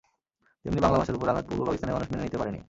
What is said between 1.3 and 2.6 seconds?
আঘাত পূর্ব পাকিস্তানের মানুষ মেনে নিতে পারেনি।